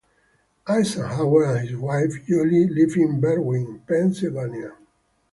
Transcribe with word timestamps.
Eisenhower 0.67 1.43
and 1.55 1.69
his 1.69 1.77
wife 1.77 2.25
Julie 2.25 2.67
live 2.67 2.95
in 2.95 3.21
Berwyn, 3.21 3.85
Pennsylvania. 3.85 4.73